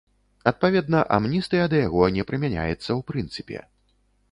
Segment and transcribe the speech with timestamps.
[0.51, 3.59] Адпаведна, амністыя да яго не прымяняецца ў прынцыпе.